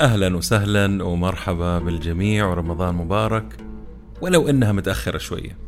[0.00, 3.56] أهلا وسهلا ومرحبا بالجميع ورمضان مبارك
[4.20, 5.58] ولو إنها متأخرة شوية.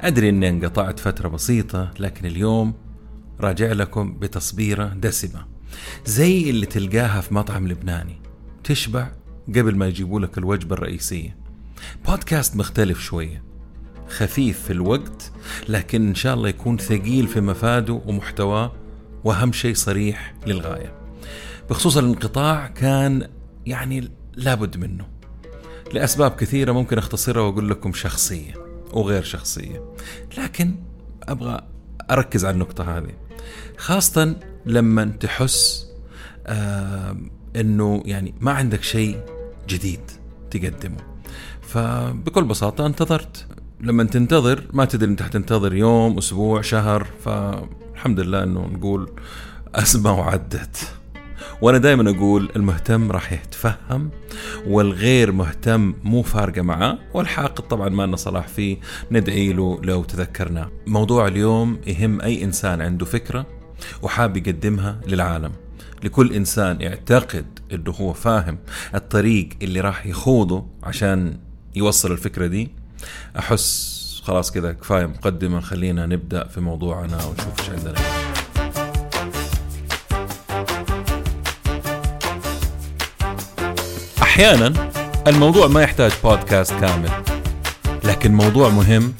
[0.00, 2.74] أدري إني انقطعت فترة بسيطة لكن اليوم
[3.40, 5.46] راجع لكم بتصبيرة دسمة
[6.06, 8.16] زي اللي تلقاها في مطعم لبناني
[8.64, 9.10] تشبع
[9.48, 11.36] قبل ما يجيبوا لك الوجبة الرئيسية.
[12.08, 13.42] بودكاست مختلف شوية
[14.08, 15.32] خفيف في الوقت
[15.68, 18.72] لكن إن شاء الله يكون ثقيل في مفاده ومحتواه
[19.24, 20.92] وأهم شيء صريح للغاية.
[21.70, 23.28] بخصوص الانقطاع كان
[23.66, 25.06] يعني لابد منه.
[25.92, 28.54] لأسباب كثيرة ممكن أختصرها وأقول لكم شخصية
[28.92, 29.94] وغير شخصية.
[30.38, 30.74] لكن
[31.22, 31.60] أبغى
[32.10, 33.12] أركز على النقطة هذه.
[33.76, 35.86] خاصة لما تحس
[36.46, 37.16] آه
[37.56, 39.20] أنه يعني ما عندك شيء
[39.68, 40.10] جديد
[40.50, 41.00] تقدمه.
[41.60, 43.46] فبكل بساطة انتظرت.
[43.80, 47.06] لما تنتظر ما تدري انت حتنتظر يوم أسبوع شهر.
[47.24, 49.10] فالحمد لله إنه نقول
[49.74, 50.92] ازمه وعدت
[51.62, 54.10] وأنا دائما أقول المهتم راح يتفهم
[54.66, 58.76] والغير مهتم مو فارقة معاه والحاقد طبعا ما لنا صلاح فيه
[59.10, 63.46] ندعي له لو تذكرناه موضوع اليوم يهم أي إنسان عنده فكرة
[64.02, 65.52] وحاب يقدمها للعالم.
[66.04, 68.58] لكل إنسان يعتقد إنه هو فاهم
[68.94, 71.38] الطريق اللي راح يخوضه عشان
[71.74, 72.70] يوصل الفكرة دي.
[73.38, 77.94] أحس خلاص كذا كفاية مقدمة خلينا نبدأ في موضوعنا ونشوف إيش عندنا.
[84.36, 84.90] أحيانا
[85.26, 87.10] الموضوع ما يحتاج بودكاست كامل
[88.04, 89.14] لكن موضوع مهم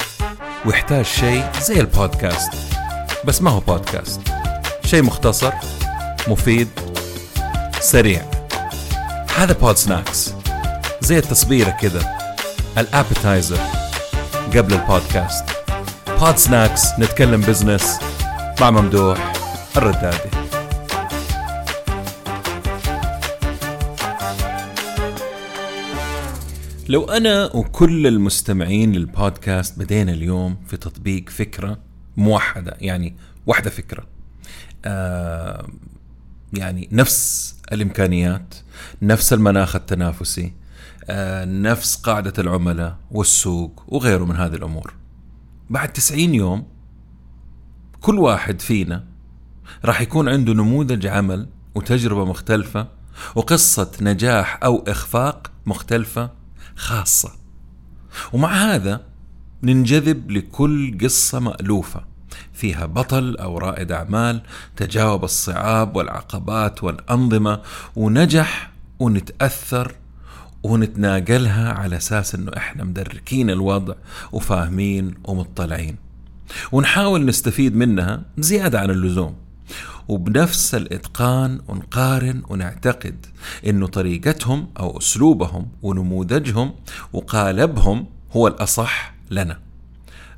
[0.66, 2.50] ويحتاج شيء زي البودكاست
[3.24, 4.20] بس ما هو بودكاست
[4.84, 5.52] شيء مختصر
[6.28, 6.68] مفيد
[7.80, 8.22] سريع.
[9.36, 10.34] هذا Pod Snacks
[11.00, 12.18] زي التصبيرة كذا
[12.78, 13.60] ال appetizer
[14.56, 15.44] قبل البودكاست
[16.20, 17.98] Pod Snacks نتكلم business
[18.60, 19.32] مع ممدوح
[19.76, 20.35] الردادي.
[26.88, 31.78] لو أنا وكل المستمعين للبودكاست بدينا اليوم في تطبيق فكرة
[32.16, 33.16] موحدة يعني
[33.46, 34.06] واحدة فكرة.
[34.84, 35.66] آه
[36.52, 38.54] يعني نفس الإمكانيات
[39.02, 40.52] نفس المناخ التنافسي
[41.04, 44.94] آه نفس قاعدة العملاء والسوق وغيره من هذه الأمور.
[45.70, 46.66] بعد 90 يوم
[48.00, 49.04] كل واحد فينا
[49.84, 52.88] راح يكون عنده نموذج عمل وتجربة مختلفة
[53.34, 56.30] وقصة نجاح أو إخفاق مختلفة
[56.76, 57.30] خاصة.
[58.32, 59.00] ومع هذا
[59.62, 62.04] ننجذب لكل قصة مألوفة
[62.52, 64.42] فيها بطل أو رائد أعمال
[64.76, 67.60] تجاوب الصعاب والعقبات والأنظمة
[67.96, 69.92] ونجح ونتأثر
[70.62, 73.94] ونتناقلها على أساس أنه إحنا مدركين الوضع
[74.32, 75.96] وفاهمين ومطلعين.
[76.72, 79.36] ونحاول نستفيد منها زيادة عن اللزوم.
[80.08, 83.26] وبنفس الإتقان ونقارن ونعتقد
[83.66, 86.74] إنه طريقتهم أو أسلوبهم ونموذجهم
[87.12, 89.60] وقالبهم هو الأصح لنا.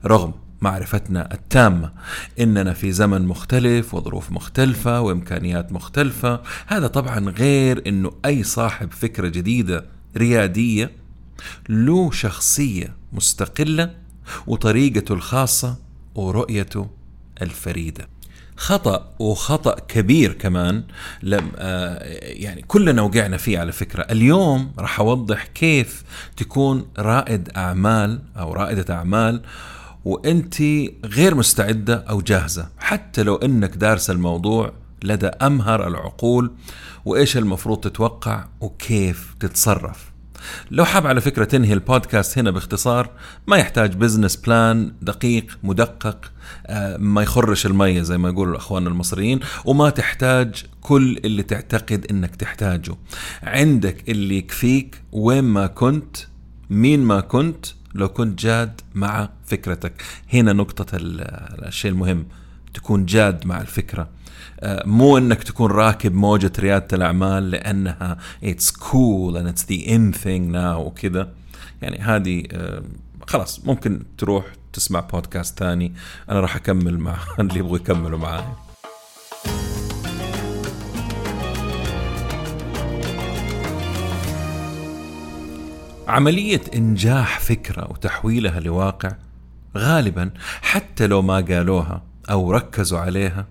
[0.06, 1.92] رغم معرفتنا التامة
[2.40, 9.28] إننا في زمن مختلف وظروف مختلفة وإمكانيات مختلفة هذا طبعا غير إنه أي صاحب فكرة
[9.28, 9.84] جديدة
[10.16, 10.90] ريادية
[11.68, 13.94] له شخصية مستقلة
[14.46, 15.76] وطريقته الخاصة
[16.14, 16.90] ورؤيته
[17.42, 18.08] الفريدة.
[18.58, 20.84] خطأ وخطأ كبير كمان.
[21.22, 24.02] لم آه يعني كلنا وقعنا فيه على فكرة.
[24.02, 26.04] اليوم راح أوضح كيف
[26.36, 29.42] تكون رائد أعمال أو رائدة أعمال
[30.04, 30.62] وأنت
[31.04, 32.68] غير مستعدة أو جاهزة.
[32.78, 36.52] حتى لو إنك دارس الموضوع لدى أمهر العقول
[37.04, 40.10] وإيش المفروض تتوقع وكيف تتصرف.
[40.70, 43.10] لو حاب على فكرة تنهي البودكاست هنا باختصار
[43.46, 46.32] ما يحتاج business plan دقيق مدقق
[46.66, 52.36] آه، ما يخرش المية زي ما يقولوا الأخوان المصريين وما تحتاج كل اللي تعتقد إنك
[52.36, 52.94] تحتاجه.
[53.42, 56.16] عندك اللي يكفيك وين ما كنت
[56.70, 60.02] مين ما كنت لو كنت جاد مع فكرتك.
[60.32, 62.26] هنا نقطة الشيء المهم.
[62.74, 64.08] تكون جاد مع الفكرة.
[64.60, 70.12] آه، مو إنك تكون راكب موجة ريادة الأعمال لأنها it's cool and it's the in
[70.12, 71.28] thing now وكذا.
[71.82, 72.82] يعني هذه آه،
[73.26, 75.92] خلاص ممكن تروح تسمع بودكاست ثاني.
[76.30, 78.44] أنا راح أكمل مع اللي يبغوا يكملوا معاي.
[86.08, 89.12] عملية إنجاح فكرة وتحويلها لواقع
[89.76, 90.30] غالبا
[90.62, 93.46] حتى لو ما قالوها أو ركزوا عليها.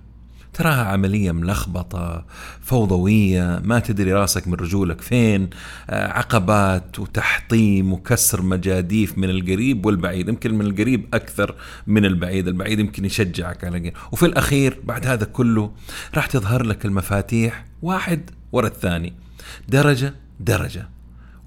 [0.58, 2.26] تراها عملية ملخبطة
[2.62, 5.50] فوضوية ما تدري راسك من رجولك فين
[5.90, 11.56] آه، عقبات وتحطيم وكسر مجاديف من القريب والبعيد يمكن من القريب أكثر
[11.88, 13.94] من البعيد البعيد يمكن يشجعك على قريب.
[14.12, 15.72] وفي الأخير بعد هذا كله
[16.16, 19.14] راح تظهر لك المفاتيح واحد ورا الثاني.
[19.70, 20.90] درجة درجة.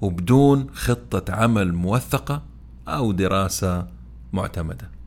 [0.01, 2.43] وبدون خطة عمل موثقة
[2.87, 3.87] أو دراسة
[4.33, 5.00] معتمدة.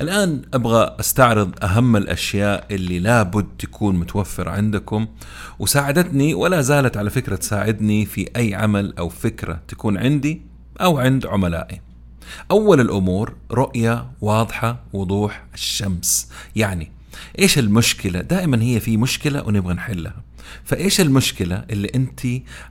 [0.00, 5.06] الآن أبغى أستعرض أهم الأشياء اللي لابد تكون متوفرة عندكم
[5.58, 10.42] وساعدتني ولا زالت على فكرة تساعدني في أي عمل أو فكرة تكون عندي
[10.80, 11.80] أو عند عملائي.
[12.50, 16.28] أول الأمور رؤية واضحة وضوح الشمس.
[16.56, 16.92] يعني
[17.38, 20.22] إيش المشكلة؟ دائما هي في مشكلة ونبغى نحلها.
[20.64, 22.20] فإيش المشكلة اللي أنت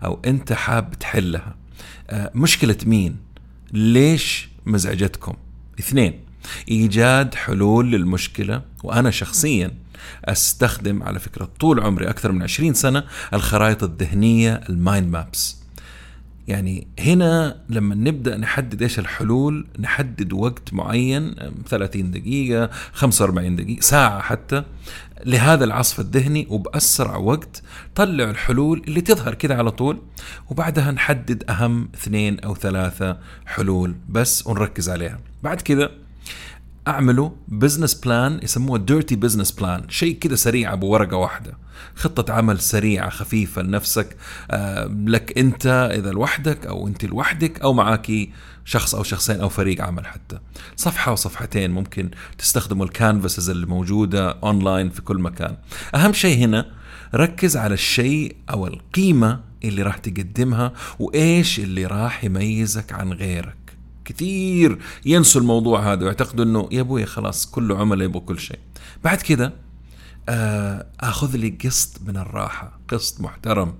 [0.05, 1.55] أو أنت حاب تحلها؟
[2.09, 3.17] آه مشكلة مين؟
[3.73, 5.33] ليش مزعجتكم؟
[5.79, 6.19] اثنين
[6.69, 9.71] إيجاد حلول للمشكلة وأنا شخصيا
[10.25, 13.03] أستخدم على فكرة طول عمري أكثر من 20 سنة
[13.33, 15.63] الخرائط الذهنية المايند مابس.
[16.47, 21.35] يعني هنا لما نبدأ نحدد إيش الحلول نحدد وقت معين
[21.67, 24.63] 30 دقيقة 45 دقيقة ساعة حتى
[25.25, 27.61] لهذا العصف الذهني وبأسرع وقت
[27.95, 30.01] طلع الحلول اللي تظهر كذا على طول
[30.49, 35.19] وبعدها نحدد أهم اثنين أو ثلاثة حلول بس ونركز عليها.
[35.43, 35.91] بعد كذا
[36.87, 41.57] أعملوا business plan يسموه dirty business plan شيء كذا سريع أبو ورقة واحدة.
[41.95, 44.17] خطة عمل سريعة خفيفة لنفسك
[44.51, 48.31] آه لك أنت إذا لوحدك أو أنت لوحدك أو معاكي
[48.65, 50.39] شخص أو شخصين أو فريق عمل حتى.
[50.75, 55.57] صفحة وصفحتين ممكن تستخدموا ال canvases اللي موجودة اونلاين في كل مكان.
[55.95, 56.71] أهم شيء هنا
[57.15, 63.62] ركز على الشيء أو القيمة اللي راح تقدمها وإيش اللي راح يميزك عن غيرك.
[64.05, 68.59] كثير ينسوا الموضوع هذا ويعتقدوا إنه يا أبوي خلاص كله عملاء يبغوا كل شيء.
[69.03, 69.53] بعد كده
[70.29, 73.75] آه، آخذ لي قسط من الراحة قسط محترم.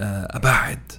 [0.00, 0.92] آه، أبعد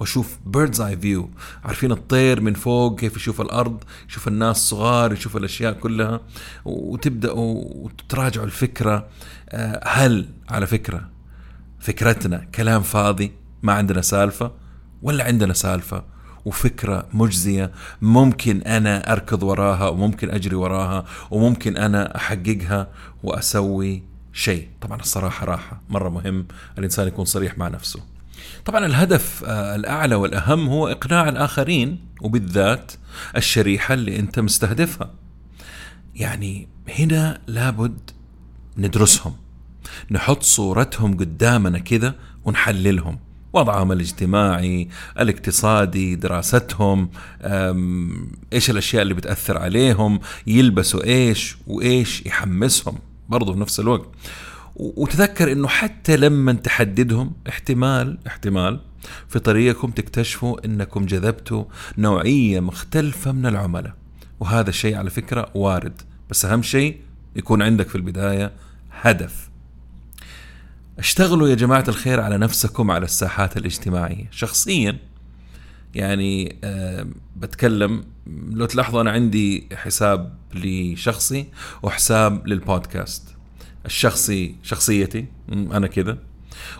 [0.00, 1.30] وأشوف bird's eye view
[1.64, 6.20] عارفين الطير من فوق كيف يشوف الأرض يشوف الناس صغار يشوف الأشياء كلها.
[6.64, 9.08] وتبداوا وتراجعوا الفكرة.
[9.48, 11.10] آه، هل على فكرة
[11.80, 14.52] فكرتنا كلام فاضي؟ ما عندنا سالفة؟
[15.02, 16.04] ولا عندنا سالفة؟
[16.44, 17.72] وفكرة مجزية.
[18.02, 22.88] ممكن أنا أركض وراها وممكن أجري وراها وممكن أنا أحققها
[23.22, 24.02] وأسوي
[24.32, 24.68] شيء.
[24.80, 26.46] طبعا الصراحة راحة مرة مهم
[26.78, 28.00] الإنسان يكون صريح مع نفسه.
[28.64, 32.92] طبعا الهدف آه، الأعلى والأهم هو إقناع الآخرين وبالذات
[33.36, 35.10] الشريحة اللي أنت مستهدفها.
[36.14, 38.10] يعني هنا لابد
[38.76, 39.36] ندرسهم
[40.10, 42.14] نحط صورتهم قدامنا كذا
[42.44, 43.18] ونحللهم.
[43.52, 44.88] وضعهم الاجتماعي
[45.20, 47.10] الاقتصادي دراستهم
[48.52, 52.98] إيش الأشياء اللي بتأثر عليهم يلبسوا إيش وإيش يحمسهم
[53.28, 54.08] برضو في نفس الوقت.
[54.76, 58.80] وتذكر إنه حتى لما تحددهم احتمال احتمال
[59.28, 61.64] في طريقكم تكتشفوا إنكم جذبتوا
[61.98, 63.94] نوعية مختلفة من العملاء.
[64.40, 66.02] وهذا الشيء على فكرة وارد.
[66.30, 66.96] بس أهم شيء
[67.36, 68.52] يكون عندك في البداية
[69.00, 69.49] هدف.
[71.00, 74.28] اشتغلوا يا جماعة الخير على نفسكم على الساحات الاجتماعية.
[74.30, 74.98] شخصيا
[75.94, 77.06] يعني أه
[77.36, 78.04] بتكلم
[78.50, 81.46] لو تلاحظوا أنا عندي حساب لشخصي
[81.82, 83.28] وحساب للبودكاست.
[83.86, 86.18] الشخصي شخصيتي أنا كذا.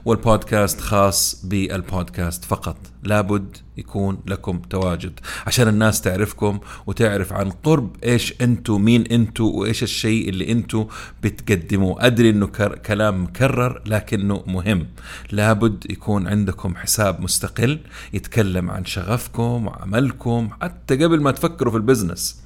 [0.04, 2.76] والبودكاست خاص بالبودكاست فقط.
[3.02, 9.82] لابد يكون لكم تواجد عشان الناس تعرفكم وتعرف عن قرب إيش انتو مين انتو وإيش
[9.82, 10.86] الشيء اللي انتو
[11.22, 12.06] بتقدموه.
[12.06, 12.46] أدري إنه
[12.86, 14.86] كلام مكرر لكنه مهم.
[15.32, 17.78] لابد يكون عندكم حساب مستقل
[18.12, 22.42] يتكلم عن شغفكم وعملكم حتى قبل ما تفكروا في البزنس.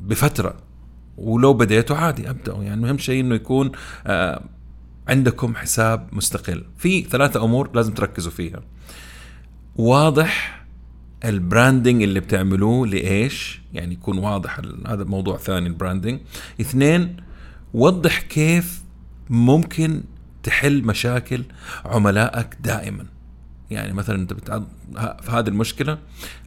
[0.00, 0.54] بفترة.
[1.16, 2.64] ولو بديتوا عادي أبدأوا.
[2.64, 3.72] يعني اهم شيء إنه يكون
[5.08, 6.64] عندكم حساب مستقل.
[6.78, 8.62] في ثلاثة أمور لازم تركزوا فيها.
[9.76, 10.62] واضح
[11.24, 16.20] ال branding اللي بتعملوه لإيش؟ يعني يكون واضح هذا موضوع ثاني ال branding
[16.60, 17.16] اثنين
[17.74, 18.82] وضح كيف
[19.30, 20.02] ممكن
[20.42, 21.44] تحل مشاكل
[21.84, 23.06] عملائك دائما.
[23.70, 25.98] يعني مثلا أنت بتعض في هذه المشكلة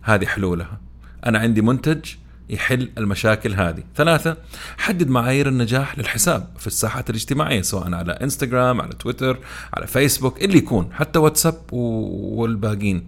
[0.01, 0.79] هذه حلولها.
[1.25, 2.15] أنا عندي منتج
[2.49, 3.83] يحل المشاكل هذه.
[3.95, 4.37] ثلاثة
[4.77, 9.39] حدد معايير النجاح للحساب في الساحات الاجتماعية سواء على انستغرام على تويتر
[9.73, 13.07] على فيسبوك اللي يكون حتى واتساب والباقين.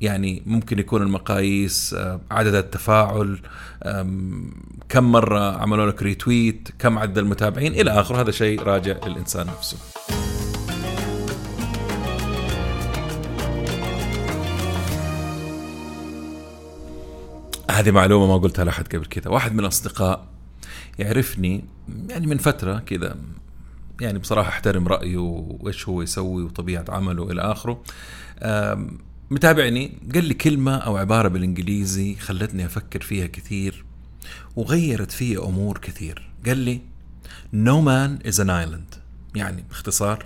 [0.00, 1.96] يعني ممكن يكون المقاييس
[2.30, 3.38] عدد التفاعل
[4.88, 8.20] كم مرة عملوا لك ريتويت كم عدد المتابعين إلى آخره.
[8.20, 9.76] هذا شيء راجع للإنسان نفسه.
[17.78, 19.28] هذه معلومة ما قلتها لأحد قبل كذا.
[19.28, 20.26] واحد من الأصدقاء
[20.98, 21.64] يعرفني
[22.08, 23.16] يعني من فترة كذا
[24.00, 27.82] يعني بصراحة أحترم رأيه وإيش هو يسوي وطبيعة عمله إلى آخره.
[29.30, 33.84] متابعني قال لي كلمة أو عبارة بالإنجليزي خلتني أفكر فيها كثير
[34.56, 36.30] وغيرت في أمور كثير.
[36.46, 36.80] قال لي
[37.54, 38.98] no man is an island.
[39.34, 40.24] يعني باختصار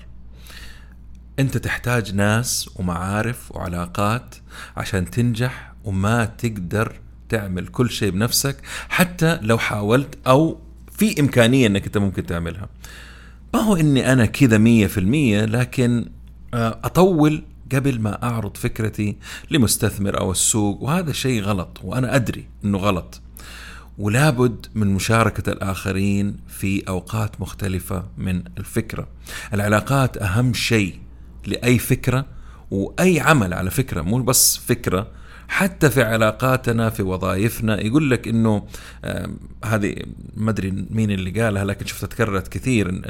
[1.38, 4.34] أنت تحتاج ناس ومعارف وعلاقات
[4.76, 7.00] عشان تنجح وما تقدر
[7.32, 8.56] تعمل كل شيء بنفسك
[8.88, 10.58] حتى لو حاولت أو
[10.92, 12.68] في إمكانية إنك أنت ممكن تعملها.
[13.54, 16.06] ما هو إني أنا كذا مية في المية لكن
[16.54, 19.16] آه، أطول قبل ما أعرض فكرتي
[19.50, 23.20] لمستثمر أو السوق وهذا شيء غلط وأنا أدري إنه غلط.
[23.98, 29.08] ولابد من مشاركة الآخرين في أوقات مختلفة من الفكرة.
[29.54, 30.98] العلاقات أهم شيء
[31.46, 32.26] لأي فكرة
[32.70, 35.21] وأي عمل على فكرة مو بس فكرة
[35.52, 37.80] حتى في علاقاتنا في وظائفنا.
[37.80, 38.66] يقول لك إنه
[39.64, 39.96] هذه
[40.36, 43.02] ما أدري مين اللي قالها لكن شفتها تكررت كثير.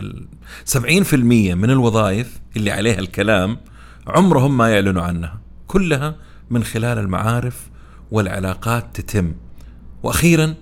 [0.65, 3.59] 70% من الوظائف اللي عليها الكلام
[4.07, 5.41] عمرهم ما يعلنوا عنها.
[5.67, 6.17] كلها
[6.51, 7.71] من خلال المعارف
[8.11, 9.33] والعلاقات تتم.
[10.03, 10.55] وأخيرا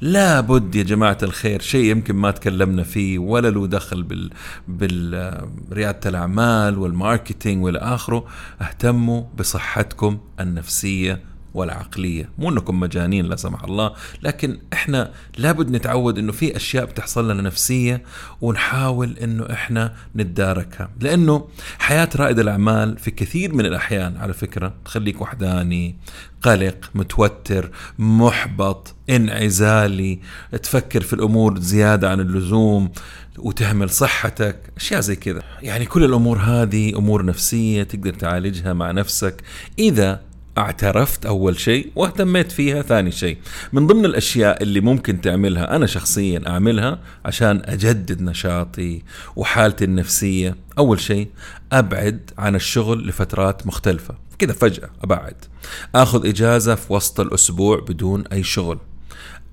[0.00, 4.30] لابد يا جماعة الخير شيء يمكن ما تكلمنا فيه ولا له دخل بال
[4.68, 8.24] بالريادة الأعمال والماركتينج والى آخره
[8.60, 10.18] اهتموا بصحتكم
[11.54, 16.84] النفسية والعقلية مو إنكم مجانين لا سمح الله لكن إحنا لابد نتعود إنه في أشياء
[16.84, 18.02] بتحصل لنا نفسية
[18.40, 20.90] ونحاول إنه إحنا نتداركها.
[21.00, 25.96] لأنه حياة رائد الأعمال في كثير من الأحيان على فكرة تخليك وحداني
[26.42, 30.18] قلق متوتر محبط انعزالي
[30.62, 32.90] تفكر في الأمور زيادة عن اللزوم
[33.38, 35.42] وتهمل صحتك أشياء زي كذا.
[35.62, 39.42] يعني كل الأمور هذه أمور نفسية تقدر تعالجها مع نفسك.
[39.78, 40.20] إذا
[40.58, 43.38] اعترفت أول شيء واهتميت فيها ثاني شيء.
[43.72, 49.02] من ضمن الأشياء اللي ممكن تعملها أنا شخصيا أعملها عشان أجدد نشاطي
[49.36, 51.28] وحالتي النفسية أول شيء
[51.72, 54.14] أبعد عن الشغل لفترات مختلفة.
[54.38, 55.36] كذا فجأة أبعد.
[55.94, 58.78] آخذ إجازة في وسط الأسبوع بدون أي شغل.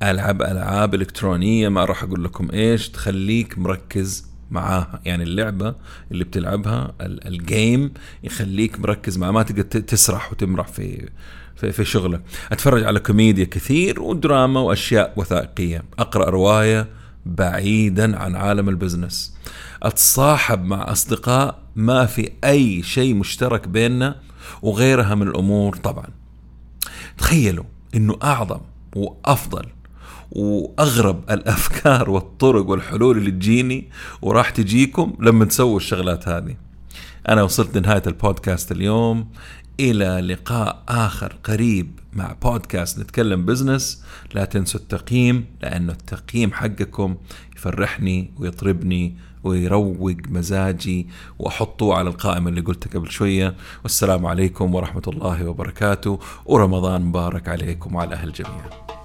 [0.03, 5.01] ألعب ألعاب إلكترونية ما راح أقول لكم إيش تخليك مركز معاها.
[5.05, 5.75] يعني اللعبة
[6.11, 11.09] اللي بتلعبها ال game يخليك مركز معها ما تقدر تسرح وتمرح في
[11.55, 12.21] في, في شغلك.
[12.51, 15.83] أتفرج على كوميديا كثير ودراما وأشياء وثائقية.
[15.99, 16.87] أقرأ رواية
[17.25, 19.37] بعيدا عن عالم ال business.
[19.83, 24.15] أتصاحب مع أصدقاء ما في أي شيء مشترك بيننا
[24.61, 26.07] وغيرها من الأمور طبعا.
[27.17, 27.65] تخيلوا
[27.95, 28.59] إنه أعظم
[28.95, 29.65] وأفضل
[30.31, 33.89] وأغرب الأفكار والطرق والحلول اللي تجيني
[34.21, 36.55] وراح تجيكم لما تسووا الشغلات هذه.
[37.29, 39.27] أنا وصلت لنهاية البودكاست اليوم
[39.79, 47.15] إلى لقاء آخر قريب مع بودكاست نتكلم بزنس لا تنسوا التقييم لأنه التقييم حقكم
[47.55, 51.07] يفرحني ويطربني ويروق مزاجي
[51.39, 57.95] واحطه على القائمة اللي قلتها قبل شوية والسلام عليكم ورحمة الله وبركاته ورمضان مبارك عليكم
[57.95, 59.00] وعلى أهل الجميع.